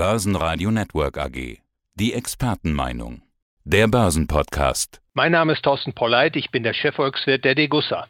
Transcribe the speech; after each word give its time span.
Börsenradio 0.00 0.70
Network 0.70 1.18
AG. 1.18 1.58
Die 1.94 2.14
Expertenmeinung. 2.14 3.20
Der 3.64 3.86
Börsenpodcast. 3.86 5.02
Mein 5.12 5.32
Name 5.32 5.52
ist 5.52 5.62
Thorsten 5.62 5.92
Polleit, 5.92 6.36
ich 6.36 6.50
bin 6.50 6.62
der 6.62 6.72
Chefvolkswirt 6.72 7.44
der 7.44 7.54
Degussa. 7.54 8.08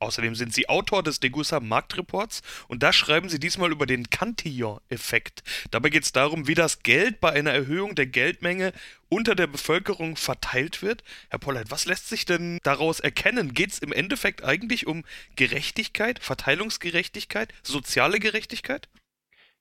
Außerdem 0.00 0.34
sind 0.34 0.54
Sie 0.54 0.70
Autor 0.70 1.02
des 1.02 1.20
Degussa 1.20 1.60
Marktreports 1.60 2.40
und 2.68 2.82
da 2.82 2.90
schreiben 2.90 3.28
Sie 3.28 3.38
diesmal 3.38 3.70
über 3.70 3.84
den 3.84 4.08
Cantillon-Effekt. 4.08 5.42
Dabei 5.70 5.90
geht 5.90 6.04
es 6.04 6.12
darum, 6.12 6.48
wie 6.48 6.54
das 6.54 6.82
Geld 6.82 7.20
bei 7.20 7.32
einer 7.32 7.52
Erhöhung 7.52 7.94
der 7.94 8.06
Geldmenge 8.06 8.72
unter 9.10 9.34
der 9.34 9.46
Bevölkerung 9.46 10.16
verteilt 10.16 10.80
wird. 10.80 11.04
Herr 11.28 11.38
Polleit, 11.38 11.70
was 11.70 11.84
lässt 11.84 12.08
sich 12.08 12.24
denn 12.24 12.60
daraus 12.62 12.98
erkennen? 12.98 13.52
Geht 13.52 13.72
es 13.72 13.78
im 13.80 13.92
Endeffekt 13.92 14.42
eigentlich 14.42 14.86
um 14.86 15.04
Gerechtigkeit, 15.36 16.18
Verteilungsgerechtigkeit, 16.18 17.52
soziale 17.62 18.20
Gerechtigkeit? 18.20 18.88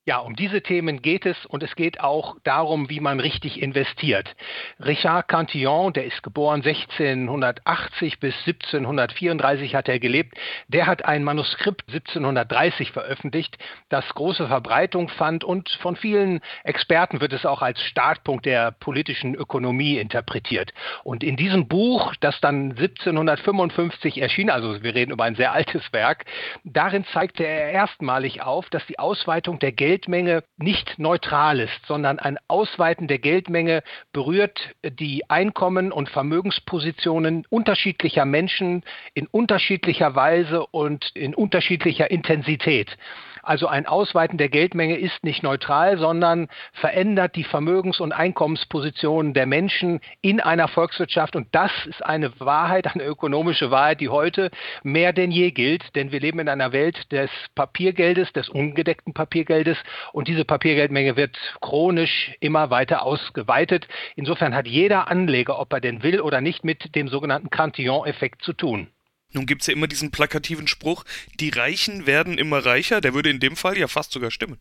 Ja, 0.08 0.20
um 0.20 0.36
diese 0.36 0.62
Themen 0.62 1.02
geht 1.02 1.26
es 1.26 1.48
und 1.48 1.64
es 1.64 1.76
geht 1.76 2.00
auch 2.00 2.36
darum, 2.44 2.92
wie 2.92 3.00
man 3.00 3.20
richtig 3.20 3.59
investiert. 3.59 4.36
Richard 4.80 5.28
Cantillon, 5.28 5.94
der 5.94 6.05
ist 6.05 6.22
geboren 6.22 6.62
1680 6.64 8.20
bis 8.20 8.36
1734 8.45 9.73
hat 9.73 9.90
er 9.90 9.98
gelebt, 9.98 10.36
der 10.68 10.86
hat 10.86 11.05
ein 11.05 11.23
Manuskript 11.23 11.86
1730 11.88 12.91
veröffentlicht, 12.91 13.58
das 13.90 14.08
große 14.09 14.48
Verbreitung 14.48 15.09
fand 15.09 15.44
und 15.44 15.70
von 15.81 15.95
vielen 15.95 16.40
Experten 16.64 17.20
wird 17.20 17.34
es 17.34 17.48
auch 17.48 17.64
als 17.64 17.81
Startpunkt 17.81 18.45
der 18.45 18.73
politischen 18.73 19.34
Ökonomie 19.34 19.98
interpretiert. 19.98 20.72
Und 21.03 21.23
in 21.23 21.36
diesem 21.36 21.67
Buch, 21.67 22.14
das 22.20 22.40
dann 22.42 22.73
1755 22.78 24.22
erschien, 24.22 24.52
also 24.52 24.84
wir 24.84 24.94
reden 24.94 25.14
über 25.14 25.23
ein 25.23 25.34
sehr 25.34 25.52
altes 25.52 25.81
Werk, 25.94 26.26
darin 26.64 27.06
zeigte 27.06 27.44
er 27.44 27.72
erstmalig 27.72 28.44
auf, 28.44 28.70
dass 28.70 28.86
die 28.86 29.00
Ausweitung 29.00 29.58
der 29.58 29.72
Geld 29.72 29.95
Geldmenge 29.95 30.44
nicht 30.58 30.99
neutral 30.99 31.62
ist, 31.62 31.85
sondern 31.88 32.20
ein 32.20 32.38
Ausweiten 32.49 33.08
der 33.08 33.17
Geldmenge 33.17 33.81
berührt 34.12 34.59
die 34.84 35.30
Einkommen 35.30 35.94
und 35.94 36.09
Vermögenspositionen 36.09 37.45
unterschiedlicher 37.50 38.25
Menschen 38.25 38.83
in 39.14 39.25
unterschiedlicher 39.28 40.14
Weise 40.14 40.66
und 40.66 41.11
in 41.14 41.33
unterschiedlicher 41.33 42.11
Intensität. 42.11 42.97
Also 43.46 43.68
ein 43.68 43.86
Ausweiten 43.86 44.40
der 44.40 44.50
Geldmenge 44.50 44.98
ist 44.98 45.24
nicht 45.24 45.44
neutral, 45.44 46.00
sondern 46.00 46.48
verändert 46.74 47.36
die 47.36 47.44
Vermögens- 47.44 48.00
und 48.00 48.12
Einkommenspositionen 48.12 49.36
der 49.36 49.46
Menschen 49.46 50.02
in 50.22 50.42
einer 50.42 50.68
Volkswirtschaft. 50.68 51.36
Und 51.36 51.54
das 51.54 51.72
ist 51.86 52.04
eine 52.04 52.40
Wahrheit, 52.40 52.88
eine 52.88 53.04
ökonomische 53.04 53.70
Wahrheit, 53.70 54.02
die 54.02 54.10
heute 54.10 54.50
mehr 54.82 55.14
denn 55.14 55.30
je 55.30 55.52
gilt. 55.52 55.96
Denn 55.96 56.12
wir 56.12 56.20
leben 56.20 56.40
in 56.40 56.50
einer 56.50 56.72
Welt 56.72 57.12
des 57.12 57.30
Papiergeldes, 57.54 58.34
des 58.34 58.50
ungedeckten 58.50 59.14
Papiergeldes. 59.14 59.78
Und 60.12 60.28
diese 60.28 60.44
Papiergeldmenge 60.44 61.16
wird 61.16 61.38
chronisch 61.62 62.32
immer 62.40 62.72
weiter 62.72 63.04
ausgeweitet. 63.04 63.88
Insofern 64.16 64.56
hat 64.56 64.66
jeder 64.66 65.08
Anleger, 65.08 65.60
ob 65.60 65.72
er 65.72 65.82
denn 65.82 66.02
will 66.02 66.20
oder 66.20 66.42
nicht, 66.42 66.64
mit 66.64 66.96
dem 66.96 67.10
sogenannten 67.10 67.52
Cantillon-Effekt 67.52 68.42
zu 68.42 68.54
tun. 68.54 68.88
Nun 69.36 69.45
gibt 69.45 69.61
es 69.61 69.67
ja 69.67 69.73
immer 69.73 69.88
diesen 69.88 70.11
plakativen 70.11 70.67
Spruch, 70.67 71.03
die 71.41 71.50
Reichen 71.50 72.08
werden 72.08 72.38
immer 72.38 72.66
reicher, 72.66 73.02
der 73.02 73.14
würde 73.14 73.30
in 73.30 73.42
dem 73.42 73.58
Fall 73.58 73.77
ja 73.77 73.88
fast 73.88 74.14
sogar 74.14 74.31
stimmen. 74.31 74.59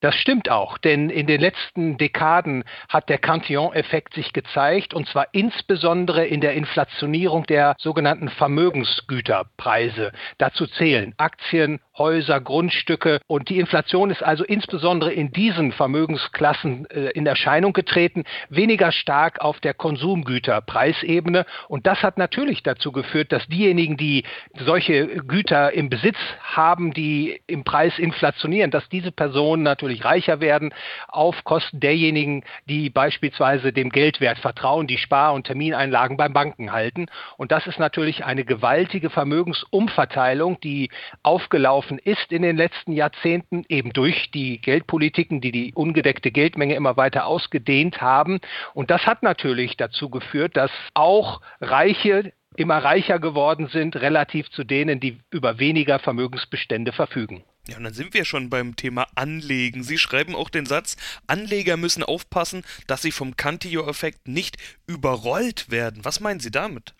Das 0.00 0.14
stimmt 0.16 0.50
auch, 0.50 0.76
denn 0.78 1.08
in 1.08 1.26
den 1.26 1.40
letzten 1.40 1.96
Dekaden 1.96 2.64
hat 2.88 3.08
der 3.08 3.18
Cantillon-Effekt 3.18 4.14
sich 4.14 4.32
gezeigt, 4.32 4.92
und 4.92 5.08
zwar 5.08 5.28
insbesondere 5.32 6.26
in 6.26 6.42
der 6.42 6.52
Inflationierung 6.52 7.44
der 7.46 7.74
sogenannten 7.78 8.28
Vermögensgüterpreise. 8.28 10.12
Dazu 10.38 10.66
zählen 10.66 11.14
Aktien, 11.16 11.80
Häuser, 11.96 12.40
Grundstücke. 12.40 13.20
Und 13.28 13.48
die 13.48 13.60
Inflation 13.60 14.10
ist 14.10 14.22
also 14.22 14.42
insbesondere 14.42 15.12
in 15.12 15.30
diesen 15.30 15.70
Vermögensklassen 15.72 16.86
äh, 16.90 17.10
in 17.10 17.24
Erscheinung 17.26 17.72
getreten, 17.72 18.24
weniger 18.48 18.90
stark 18.90 19.40
auf 19.40 19.60
der 19.60 19.74
Konsumgüterpreisebene. 19.74 21.46
Und 21.68 21.86
das 21.86 22.02
hat 22.02 22.18
natürlich 22.18 22.64
dazu 22.64 22.90
geführt, 22.90 23.30
dass 23.30 23.46
diejenigen, 23.46 23.96
die 23.96 24.24
solche 24.58 25.06
Güter 25.06 25.72
im 25.72 25.88
Besitz 25.88 26.16
haben, 26.42 26.92
die 26.92 27.40
im 27.46 27.62
Preis 27.62 27.98
inflationieren, 27.98 28.72
dass 28.72 28.88
diese 28.88 29.12
Personen 29.12 29.62
natürlich 29.62 30.04
reicher 30.04 30.40
werden 30.40 30.74
auf 31.06 31.44
Kosten 31.44 31.78
derjenigen, 31.78 32.42
die 32.68 32.90
beispielsweise 32.90 33.72
dem 33.72 33.90
Geldwert 33.90 34.38
vertrauen, 34.38 34.88
die 34.88 34.98
Spar- 34.98 35.32
und 35.32 35.46
Termineinlagen 35.46 36.16
beim 36.16 36.32
Banken 36.32 36.72
halten. 36.72 37.06
Und 37.36 37.52
das 37.52 37.68
ist 37.68 37.78
natürlich 37.78 38.24
eine 38.24 38.44
gewaltige 38.44 39.10
Vermögensumverteilung, 39.10 40.58
die 40.60 40.90
aufgelaufen 41.22 41.83
ist 41.90 42.30
in 42.30 42.42
den 42.42 42.56
letzten 42.56 42.92
Jahrzehnten, 42.92 43.64
eben 43.68 43.92
durch 43.92 44.30
die 44.32 44.58
Geldpolitiken, 44.58 45.40
die 45.40 45.52
die 45.52 45.72
ungedeckte 45.74 46.30
Geldmenge 46.30 46.74
immer 46.74 46.96
weiter 46.96 47.26
ausgedehnt 47.26 48.00
haben. 48.00 48.40
Und 48.74 48.90
das 48.90 49.06
hat 49.06 49.22
natürlich 49.22 49.76
dazu 49.76 50.10
geführt, 50.10 50.56
dass 50.56 50.70
auch 50.94 51.40
Reiche 51.60 52.32
immer 52.56 52.78
reicher 52.78 53.18
geworden 53.18 53.68
sind, 53.72 53.96
relativ 53.96 54.50
zu 54.50 54.64
denen, 54.64 55.00
die 55.00 55.18
über 55.30 55.58
weniger 55.58 55.98
Vermögensbestände 55.98 56.92
verfügen. 56.92 57.42
Ja, 57.66 57.78
und 57.78 57.84
dann 57.84 57.94
sind 57.94 58.12
wir 58.12 58.26
schon 58.26 58.50
beim 58.50 58.76
Thema 58.76 59.06
Anlegen. 59.14 59.82
Sie 59.82 59.96
schreiben 59.96 60.34
auch 60.34 60.50
den 60.50 60.66
Satz, 60.66 60.96
Anleger 61.26 61.76
müssen 61.78 62.02
aufpassen, 62.02 62.62
dass 62.86 63.00
sie 63.00 63.10
vom 63.10 63.36
Cantillon-Effekt 63.36 64.28
nicht 64.28 64.58
überrollt 64.86 65.70
werden. 65.70 66.04
Was 66.04 66.20
meinen 66.20 66.40
Sie 66.40 66.50
damit? 66.50 66.94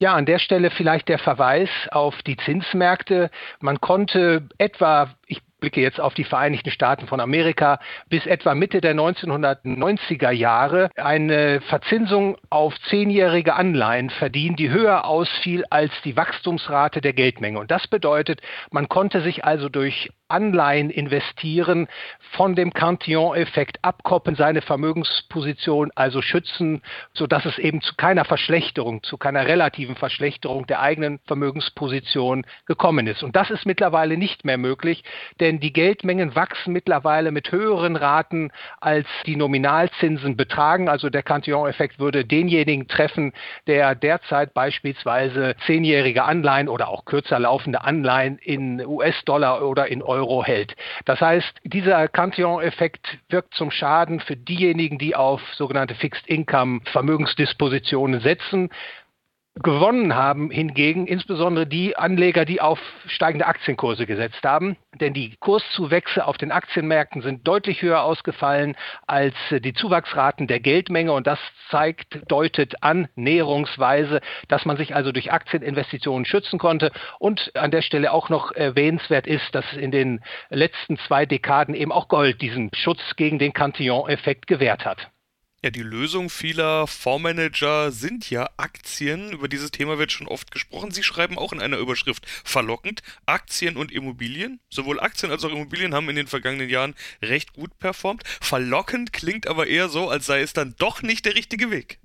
Ja, 0.00 0.14
an 0.14 0.26
der 0.26 0.38
Stelle 0.38 0.70
vielleicht 0.70 1.08
der 1.08 1.18
Verweis 1.18 1.70
auf 1.90 2.20
die 2.22 2.36
Zinsmärkte. 2.36 3.30
Man 3.60 3.80
konnte 3.80 4.48
etwa, 4.58 5.14
ich 5.26 5.40
blicke 5.64 5.80
jetzt 5.80 5.98
auf 5.98 6.12
die 6.12 6.24
Vereinigten 6.24 6.70
Staaten 6.70 7.06
von 7.06 7.20
Amerika, 7.20 7.78
bis 8.10 8.26
etwa 8.26 8.54
Mitte 8.54 8.82
der 8.82 8.94
1990er 8.94 10.30
Jahre 10.30 10.90
eine 10.94 11.62
Verzinsung 11.62 12.36
auf 12.50 12.78
zehnjährige 12.90 13.54
Anleihen 13.54 14.10
verdienen, 14.10 14.56
die 14.56 14.68
höher 14.68 15.06
ausfiel 15.06 15.64
als 15.70 15.90
die 16.04 16.18
Wachstumsrate 16.18 17.00
der 17.00 17.14
Geldmenge. 17.14 17.58
Und 17.58 17.70
das 17.70 17.86
bedeutet, 17.86 18.42
man 18.72 18.90
konnte 18.90 19.22
sich 19.22 19.46
also 19.46 19.70
durch 19.70 20.10
Anleihen 20.28 20.90
investieren, 20.90 21.86
von 22.32 22.54
dem 22.54 22.72
Cantillon-Effekt 22.72 23.78
abkoppeln, 23.82 24.36
seine 24.36 24.62
Vermögensposition 24.62 25.90
also 25.94 26.22
schützen, 26.22 26.82
sodass 27.12 27.44
es 27.44 27.58
eben 27.58 27.80
zu 27.80 27.94
keiner 27.94 28.24
Verschlechterung, 28.24 29.02
zu 29.02 29.16
keiner 29.16 29.46
relativen 29.46 29.96
Verschlechterung 29.96 30.66
der 30.66 30.80
eigenen 30.80 31.20
Vermögensposition 31.26 32.44
gekommen 32.66 33.06
ist. 33.06 33.22
Und 33.22 33.36
das 33.36 33.50
ist 33.50 33.64
mittlerweile 33.64 34.16
nicht 34.16 34.44
mehr 34.44 34.58
möglich, 34.58 35.04
denn 35.40 35.53
die 35.60 35.72
Geldmengen 35.72 36.34
wachsen 36.34 36.72
mittlerweile 36.72 37.30
mit 37.30 37.52
höheren 37.52 37.96
Raten, 37.96 38.50
als 38.80 39.06
die 39.26 39.36
Nominalzinsen 39.36 40.36
betragen. 40.36 40.88
Also 40.88 41.10
der 41.10 41.22
Cantillon-Effekt 41.22 41.98
würde 41.98 42.24
denjenigen 42.24 42.88
treffen, 42.88 43.32
der 43.66 43.94
derzeit 43.94 44.52
beispielsweise 44.52 45.54
zehnjährige 45.66 46.24
Anleihen 46.24 46.68
oder 46.68 46.88
auch 46.88 47.04
kürzer 47.04 47.38
laufende 47.38 47.84
Anleihen 47.84 48.38
in 48.38 48.84
US-Dollar 48.84 49.62
oder 49.62 49.86
in 49.88 50.02
Euro 50.02 50.24
Euro 50.24 50.44
hält. 50.44 50.74
Das 51.04 51.20
heißt, 51.20 51.60
dieser 51.64 52.08
Cantillon-Effekt 52.08 53.18
wirkt 53.28 53.54
zum 53.54 53.70
Schaden 53.70 54.20
für 54.20 54.36
diejenigen, 54.36 54.98
die 54.98 55.14
auf 55.14 55.40
sogenannte 55.54 55.94
Fixed 55.94 56.26
Income 56.26 56.80
Vermögensdispositionen 56.86 58.20
setzen. 58.20 58.70
Gewonnen 59.62 60.16
haben 60.16 60.50
hingegen 60.50 61.06
insbesondere 61.06 61.64
die 61.64 61.96
Anleger, 61.96 62.44
die 62.44 62.60
auf 62.60 62.80
steigende 63.06 63.46
Aktienkurse 63.46 64.04
gesetzt 64.04 64.42
haben. 64.42 64.76
Denn 65.00 65.14
die 65.14 65.36
Kurszuwächse 65.36 66.26
auf 66.26 66.36
den 66.38 66.50
Aktienmärkten 66.50 67.22
sind 67.22 67.46
deutlich 67.46 67.80
höher 67.80 68.02
ausgefallen 68.02 68.74
als 69.06 69.36
die 69.50 69.72
Zuwachsraten 69.72 70.48
der 70.48 70.58
Geldmenge. 70.58 71.12
Und 71.12 71.28
das 71.28 71.38
zeigt, 71.70 72.18
deutet 72.28 72.82
an, 72.82 73.06
näherungsweise, 73.14 74.20
dass 74.48 74.64
man 74.64 74.76
sich 74.76 74.96
also 74.96 75.12
durch 75.12 75.30
Aktieninvestitionen 75.30 76.24
schützen 76.24 76.58
konnte. 76.58 76.90
Und 77.20 77.52
an 77.54 77.70
der 77.70 77.82
Stelle 77.82 78.10
auch 78.10 78.30
noch 78.30 78.50
erwähnenswert 78.50 79.28
ist, 79.28 79.54
dass 79.54 79.72
in 79.72 79.92
den 79.92 80.20
letzten 80.50 80.98
zwei 80.98 81.26
Dekaden 81.26 81.76
eben 81.76 81.92
auch 81.92 82.08
Gold 82.08 82.42
diesen 82.42 82.70
Schutz 82.74 83.14
gegen 83.14 83.38
den 83.38 83.52
Cantillon-Effekt 83.52 84.48
gewährt 84.48 84.84
hat. 84.84 85.13
Ja, 85.64 85.70
die 85.70 85.80
Lösung 85.80 86.28
vieler 86.28 86.86
Fondsmanager 86.86 87.90
sind 87.90 88.28
ja 88.28 88.50
Aktien. 88.58 89.32
Über 89.32 89.48
dieses 89.48 89.70
Thema 89.70 89.96
wird 89.96 90.12
schon 90.12 90.28
oft 90.28 90.50
gesprochen. 90.50 90.90
Sie 90.90 91.02
schreiben 91.02 91.38
auch 91.38 91.54
in 91.54 91.60
einer 91.62 91.78
Überschrift 91.78 92.26
verlockend, 92.44 93.02
Aktien 93.24 93.78
und 93.78 93.90
Immobilien. 93.90 94.60
Sowohl 94.68 95.00
Aktien 95.00 95.32
als 95.32 95.42
auch 95.42 95.48
Immobilien 95.48 95.94
haben 95.94 96.10
in 96.10 96.16
den 96.16 96.26
vergangenen 96.26 96.68
Jahren 96.68 96.94
recht 97.22 97.54
gut 97.54 97.78
performt. 97.78 98.24
Verlockend 98.42 99.14
klingt 99.14 99.46
aber 99.46 99.66
eher 99.66 99.88
so, 99.88 100.10
als 100.10 100.26
sei 100.26 100.42
es 100.42 100.52
dann 100.52 100.74
doch 100.76 101.00
nicht 101.00 101.24
der 101.24 101.34
richtige 101.34 101.70
Weg. 101.70 101.98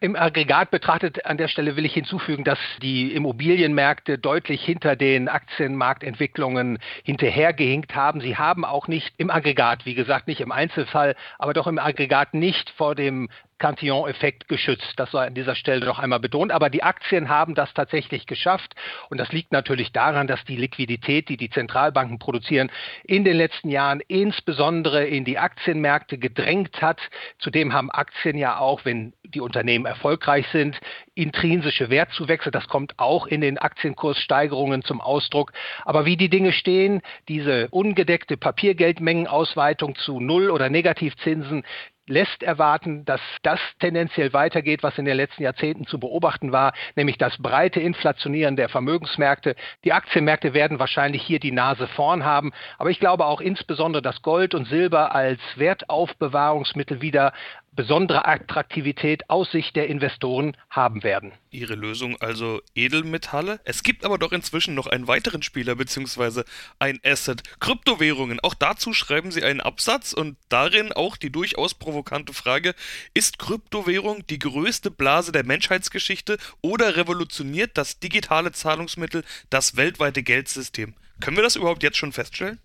Im 0.00 0.14
Aggregat 0.14 0.70
betrachtet 0.70 1.26
an 1.26 1.38
der 1.38 1.48
Stelle 1.48 1.74
will 1.74 1.84
ich 1.84 1.92
hinzufügen, 1.92 2.44
dass 2.44 2.58
die 2.80 3.12
Immobilienmärkte 3.12 4.16
deutlich 4.16 4.64
hinter 4.64 4.94
den 4.94 5.28
Aktienmarktentwicklungen 5.28 6.78
hinterhergehinkt 7.02 7.96
haben. 7.96 8.20
Sie 8.20 8.36
haben 8.36 8.64
auch 8.64 8.86
nicht 8.86 9.12
im 9.16 9.28
Aggregat, 9.28 9.86
wie 9.86 9.94
gesagt, 9.94 10.28
nicht 10.28 10.40
im 10.40 10.52
Einzelfall, 10.52 11.16
aber 11.36 11.52
doch 11.52 11.66
im 11.66 11.80
Aggregat 11.80 12.32
nicht 12.32 12.70
vor 12.70 12.94
dem 12.94 13.28
Cantillon-Effekt 13.58 14.48
geschützt. 14.48 14.94
Das 14.96 15.10
sei 15.10 15.26
an 15.26 15.34
dieser 15.34 15.54
Stelle 15.54 15.84
noch 15.84 15.98
einmal 15.98 16.20
betont. 16.20 16.52
Aber 16.52 16.70
die 16.70 16.82
Aktien 16.82 17.28
haben 17.28 17.54
das 17.54 17.72
tatsächlich 17.74 18.26
geschafft. 18.26 18.74
Und 19.10 19.18
das 19.18 19.32
liegt 19.32 19.52
natürlich 19.52 19.92
daran, 19.92 20.26
dass 20.26 20.44
die 20.44 20.56
Liquidität, 20.56 21.28
die 21.28 21.36
die 21.36 21.50
Zentralbanken 21.50 22.18
produzieren, 22.18 22.70
in 23.04 23.24
den 23.24 23.36
letzten 23.36 23.68
Jahren 23.68 24.00
insbesondere 24.06 25.06
in 25.06 25.24
die 25.24 25.38
Aktienmärkte 25.38 26.18
gedrängt 26.18 26.80
hat. 26.80 27.00
Zudem 27.38 27.72
haben 27.72 27.90
Aktien 27.90 28.36
ja 28.38 28.58
auch, 28.58 28.84
wenn 28.84 29.12
die 29.24 29.40
Unternehmen 29.40 29.86
erfolgreich 29.86 30.46
sind, 30.48 30.78
intrinsische 31.14 31.90
Wertzuwächse. 31.90 32.50
Das 32.50 32.68
kommt 32.68 32.98
auch 32.98 33.26
in 33.26 33.40
den 33.40 33.58
Aktienkurssteigerungen 33.58 34.82
zum 34.82 35.00
Ausdruck. 35.00 35.52
Aber 35.84 36.04
wie 36.04 36.16
die 36.16 36.30
Dinge 36.30 36.52
stehen, 36.52 37.02
diese 37.28 37.68
ungedeckte 37.70 38.36
Papiergeldmengenausweitung 38.36 39.96
zu 39.96 40.20
Null- 40.20 40.50
oder 40.50 40.70
Negativzinsen, 40.70 41.64
lässt 42.08 42.42
erwarten, 42.42 43.04
dass 43.04 43.20
das 43.42 43.60
tendenziell 43.78 44.32
weitergeht, 44.32 44.82
was 44.82 44.98
in 44.98 45.04
den 45.04 45.16
letzten 45.16 45.42
Jahrzehnten 45.42 45.86
zu 45.86 46.00
beobachten 46.00 46.52
war, 46.52 46.72
nämlich 46.96 47.18
das 47.18 47.36
breite 47.38 47.80
Inflationieren 47.80 48.56
der 48.56 48.68
Vermögensmärkte. 48.68 49.54
Die 49.84 49.92
Aktienmärkte 49.92 50.54
werden 50.54 50.78
wahrscheinlich 50.78 51.22
hier 51.22 51.40
die 51.40 51.52
Nase 51.52 51.86
vorn 51.88 52.24
haben, 52.24 52.52
aber 52.78 52.90
ich 52.90 53.00
glaube 53.00 53.26
auch 53.26 53.40
insbesondere, 53.40 54.02
dass 54.02 54.22
Gold 54.22 54.54
und 54.54 54.66
Silber 54.66 55.14
als 55.14 55.40
Wertaufbewahrungsmittel 55.56 57.00
wieder 57.00 57.32
besondere 57.78 58.26
Attraktivität 58.26 59.30
aus 59.30 59.52
Sicht 59.52 59.76
der 59.76 59.86
Investoren 59.86 60.56
haben 60.68 61.04
werden. 61.04 61.30
Ihre 61.50 61.76
Lösung 61.76 62.20
also 62.20 62.60
Edelmetalle? 62.74 63.60
Es 63.62 63.84
gibt 63.84 64.04
aber 64.04 64.18
doch 64.18 64.32
inzwischen 64.32 64.74
noch 64.74 64.88
einen 64.88 65.06
weiteren 65.06 65.44
Spieler 65.44 65.76
bzw. 65.76 66.42
ein 66.80 66.98
Asset, 67.04 67.44
Kryptowährungen. 67.60 68.40
Auch 68.40 68.54
dazu 68.54 68.92
schreiben 68.92 69.30
Sie 69.30 69.44
einen 69.44 69.60
Absatz 69.60 70.12
und 70.12 70.36
darin 70.48 70.92
auch 70.92 71.16
die 71.16 71.30
durchaus 71.30 71.74
provokante 71.74 72.32
Frage, 72.32 72.74
ist 73.14 73.38
Kryptowährung 73.38 74.26
die 74.26 74.40
größte 74.40 74.90
Blase 74.90 75.30
der 75.30 75.44
Menschheitsgeschichte 75.44 76.38
oder 76.60 76.96
revolutioniert 76.96 77.78
das 77.78 78.00
digitale 78.00 78.50
Zahlungsmittel 78.50 79.22
das 79.50 79.76
weltweite 79.76 80.24
Geldsystem? 80.24 80.94
Können 81.20 81.36
wir 81.36 81.44
das 81.44 81.54
überhaupt 81.54 81.84
jetzt 81.84 81.96
schon 81.96 82.12
feststellen? 82.12 82.58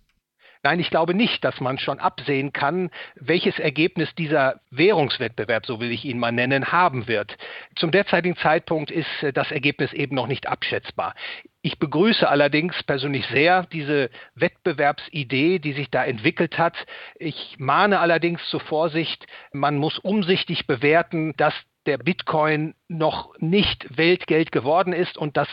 Nein, 0.64 0.80
ich 0.80 0.88
glaube 0.88 1.12
nicht, 1.12 1.44
dass 1.44 1.60
man 1.60 1.78
schon 1.78 1.98
absehen 1.98 2.54
kann, 2.54 2.90
welches 3.16 3.58
Ergebnis 3.58 4.14
dieser 4.14 4.60
Währungswettbewerb, 4.70 5.66
so 5.66 5.78
will 5.78 5.92
ich 5.92 6.06
ihn 6.06 6.18
mal 6.18 6.32
nennen, 6.32 6.72
haben 6.72 7.06
wird. 7.06 7.36
Zum 7.76 7.90
derzeitigen 7.90 8.34
Zeitpunkt 8.38 8.90
ist 8.90 9.22
äh, 9.22 9.34
das 9.34 9.50
Ergebnis 9.50 9.92
eben 9.92 10.16
noch 10.16 10.26
nicht 10.26 10.48
abschätzbar. 10.48 11.14
Ich 11.60 11.78
begrüße 11.78 12.26
allerdings 12.26 12.82
persönlich 12.82 13.26
sehr 13.26 13.64
diese 13.66 14.08
Wettbewerbsidee, 14.36 15.58
die 15.58 15.74
sich 15.74 15.90
da 15.90 16.02
entwickelt 16.02 16.56
hat. 16.56 16.74
Ich 17.16 17.56
mahne 17.58 18.00
allerdings 18.00 18.42
zur 18.48 18.60
Vorsicht, 18.60 19.26
man 19.52 19.76
muss 19.76 19.98
umsichtig 19.98 20.66
bewerten, 20.66 21.34
dass 21.36 21.52
der 21.86 21.98
Bitcoin 21.98 22.74
noch 22.88 23.34
nicht 23.38 23.96
Weltgeld 23.96 24.52
geworden 24.52 24.92
ist 24.92 25.16
und 25.16 25.36
dass 25.36 25.48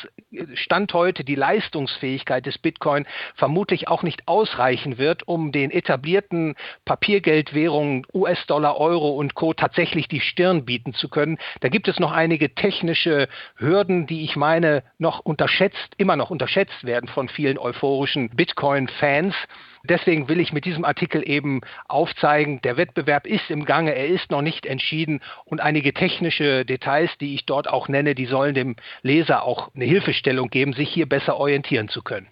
Stand 0.53 0.93
heute 0.93 1.23
die 1.23 1.35
Leistungsfähigkeit 1.35 2.45
des 2.45 2.57
Bitcoin 2.57 3.05
vermutlich 3.35 3.87
auch 3.87 4.03
nicht 4.03 4.27
ausreichen 4.27 4.97
wird, 4.97 5.27
um 5.27 5.51
den 5.51 5.71
etablierten 5.71 6.55
Papiergeldwährungen 6.85 8.05
US-Dollar, 8.13 8.77
Euro 8.77 9.11
und 9.11 9.35
Co. 9.35 9.53
tatsächlich 9.53 10.07
die 10.07 10.21
Stirn 10.21 10.65
bieten 10.65 10.93
zu 10.93 11.09
können. 11.09 11.37
Da 11.61 11.69
gibt 11.69 11.87
es 11.87 11.99
noch 11.99 12.11
einige 12.11 12.53
technische 12.53 13.27
Hürden, 13.55 14.07
die 14.07 14.23
ich 14.23 14.35
meine 14.35 14.83
noch 14.97 15.19
unterschätzt, 15.19 15.95
immer 15.97 16.15
noch 16.15 16.29
unterschätzt 16.29 16.83
werden 16.83 17.09
von 17.09 17.29
vielen 17.29 17.57
euphorischen 17.57 18.29
Bitcoin-Fans. 18.29 19.35
Deswegen 19.83 20.27
will 20.27 20.39
ich 20.39 20.53
mit 20.53 20.65
diesem 20.65 20.85
Artikel 20.85 21.27
eben 21.27 21.61
aufzeigen, 21.87 22.61
der 22.61 22.77
Wettbewerb 22.77 23.25
ist 23.25 23.49
im 23.49 23.65
Gange, 23.65 23.93
er 23.95 24.07
ist 24.07 24.29
noch 24.31 24.41
nicht 24.41 24.65
entschieden 24.65 25.21
und 25.45 25.59
einige 25.59 25.93
technische 25.93 26.65
Details, 26.65 27.11
die 27.19 27.33
ich 27.35 27.45
dort 27.45 27.67
auch 27.67 27.87
nenne, 27.87 28.15
die 28.15 28.25
sollen 28.25 28.53
dem 28.53 28.75
Leser 29.01 29.43
auch 29.43 29.73
eine 29.73 29.85
Hilfestellung 29.85 30.49
geben, 30.49 30.73
sich 30.73 30.89
hier 30.89 31.07
besser 31.07 31.37
orientieren 31.37 31.89
zu 31.89 32.01
können. 32.01 32.27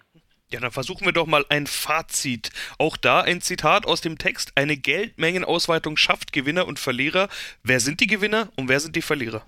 Ja, 0.52 0.58
dann 0.58 0.72
versuchen 0.72 1.04
wir 1.04 1.12
doch 1.12 1.26
mal 1.26 1.44
ein 1.48 1.68
Fazit. 1.68 2.50
Auch 2.76 2.96
da 2.96 3.20
ein 3.20 3.40
Zitat 3.40 3.86
aus 3.86 4.00
dem 4.00 4.18
Text. 4.18 4.52
Eine 4.56 4.76
Geldmengenausweitung 4.76 5.96
schafft 5.96 6.32
Gewinner 6.32 6.66
und 6.66 6.80
Verlierer. 6.80 7.28
Wer 7.62 7.78
sind 7.78 8.00
die 8.00 8.08
Gewinner 8.08 8.48
und 8.56 8.68
wer 8.68 8.80
sind 8.80 8.96
die 8.96 9.02
Verlierer? 9.02 9.44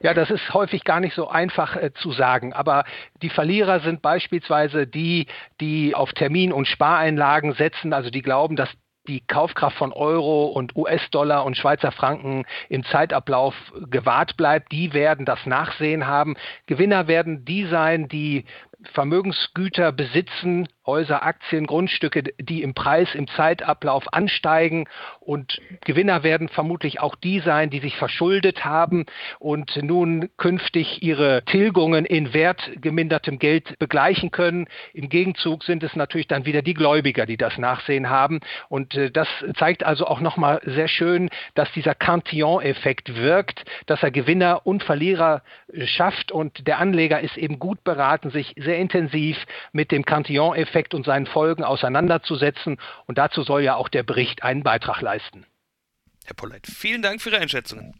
Ja, 0.00 0.14
das 0.14 0.30
ist 0.30 0.54
häufig 0.54 0.84
gar 0.84 1.00
nicht 1.00 1.14
so 1.14 1.28
einfach 1.28 1.76
äh, 1.76 1.92
zu 1.94 2.12
sagen. 2.12 2.52
Aber 2.52 2.84
die 3.22 3.30
Verlierer 3.30 3.80
sind 3.80 4.02
beispielsweise 4.02 4.86
die, 4.86 5.26
die 5.60 5.94
auf 5.94 6.12
Termin- 6.12 6.52
und 6.52 6.66
Spareinlagen 6.66 7.52
setzen, 7.54 7.92
also 7.92 8.10
die 8.10 8.22
glauben, 8.22 8.56
dass 8.56 8.70
die 9.08 9.20
Kaufkraft 9.26 9.76
von 9.76 9.92
Euro 9.92 10.46
und 10.46 10.76
US-Dollar 10.76 11.44
und 11.44 11.56
Schweizer 11.56 11.90
Franken 11.90 12.44
im 12.68 12.84
Zeitablauf 12.84 13.54
gewahrt 13.90 14.36
bleibt, 14.36 14.70
die 14.70 14.92
werden 14.92 15.24
das 15.24 15.44
Nachsehen 15.46 16.06
haben. 16.06 16.36
Gewinner 16.66 17.08
werden 17.08 17.44
die 17.44 17.64
sein, 17.64 18.08
die 18.08 18.44
Vermögensgüter 18.92 19.90
besitzen, 19.92 20.68
Häuser, 20.86 21.22
Aktien, 21.22 21.66
Grundstücke, 21.66 22.22
die 22.40 22.62
im 22.62 22.72
Preis, 22.72 23.14
im 23.14 23.28
Zeitablauf 23.28 24.10
ansteigen. 24.14 24.86
Und 25.20 25.60
Gewinner 25.84 26.22
werden 26.22 26.48
vermutlich 26.48 27.00
auch 27.00 27.14
die 27.14 27.40
sein, 27.40 27.68
die 27.68 27.80
sich 27.80 27.96
verschuldet 27.96 28.64
haben 28.64 29.04
und 29.38 29.76
nun 29.82 30.30
künftig 30.38 31.02
ihre 31.02 31.44
Tilgungen 31.44 32.06
in 32.06 32.32
wertgemindertem 32.32 33.38
Geld 33.38 33.78
begleichen 33.78 34.30
können. 34.30 34.66
Im 34.94 35.10
Gegenzug 35.10 35.64
sind 35.64 35.82
es 35.82 35.94
natürlich 35.94 36.28
dann 36.28 36.46
wieder 36.46 36.62
die 36.62 36.74
Gläubiger, 36.74 37.26
die 37.26 37.36
das 37.36 37.58
Nachsehen 37.58 38.08
haben. 38.08 38.40
Und 38.68 38.94
äh, 38.94 39.10
das 39.10 39.28
zeigt 39.58 39.84
also 39.84 40.06
auch 40.06 40.20
nochmal 40.20 40.62
sehr 40.64 40.88
schön, 40.88 41.28
dass 41.54 41.70
dieser 41.72 41.94
Cantillon-Effekt 41.94 43.16
wirkt, 43.16 43.64
dass 43.86 44.02
er 44.02 44.10
Gewinner 44.10 44.66
und 44.66 44.82
Verlierer 44.82 45.42
äh, 45.70 45.86
schafft. 45.86 46.32
Und 46.32 46.66
der 46.66 46.78
Anleger 46.78 47.20
ist 47.20 47.36
eben 47.36 47.58
gut 47.58 47.84
beraten, 47.84 48.30
sich 48.30 48.54
sehr 48.68 48.78
intensiv 48.78 49.36
mit 49.72 49.90
dem 49.90 50.04
Cantillon-Effekt 50.04 50.92
und 50.94 51.06
seinen 51.06 51.26
Folgen 51.26 51.64
auseinanderzusetzen. 51.64 52.76
Und 53.06 53.16
dazu 53.16 53.42
soll 53.42 53.62
ja 53.62 53.76
auch 53.76 53.88
der 53.88 54.02
Bericht 54.02 54.42
einen 54.42 54.62
Beitrag 54.62 55.00
leisten. 55.00 55.46
Herr 56.26 56.34
Polleit, 56.34 56.66
vielen 56.66 57.00
Dank 57.00 57.22
für 57.22 57.30
Ihre 57.30 57.40
Einschätzungen. 57.40 57.98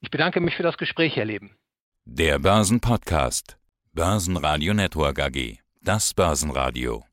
Ich 0.00 0.10
bedanke 0.10 0.40
mich 0.40 0.56
für 0.56 0.64
das 0.64 0.76
Gespräch, 0.76 1.14
Herr 1.16 1.24
Leben. 1.24 1.56
Der 2.04 2.38
Börsenpodcast. 2.40 3.56
Börsenradio 3.92 4.74
Network 4.74 5.20
AG. 5.20 5.58
Das 5.82 6.14
Börsenradio. 6.14 7.04